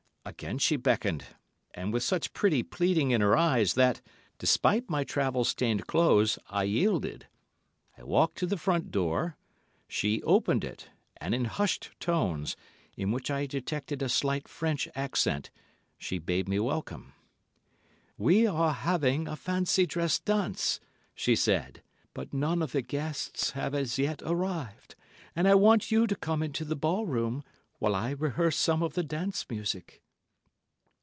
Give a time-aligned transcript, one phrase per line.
[0.23, 1.25] Again she beckoned,
[1.73, 4.03] and with such pretty pleading in her eyes that,
[4.37, 7.25] despite my travel stained clothes, I yielded.
[7.97, 9.35] I walked to the front door;
[9.87, 12.55] she opened it, and in hushed tones,
[12.95, 15.49] in which I detected a slight French accent,
[15.97, 17.13] she bade me welcome.
[18.15, 20.79] "We are having a fancy dress dance,"
[21.15, 21.81] she said,
[22.13, 24.95] "but none of the guests have as yet arrived,
[25.35, 27.43] and I want you to come into the ball room
[27.79, 29.97] while I rehearse some of the dance music."